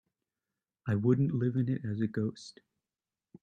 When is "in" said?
1.57-1.69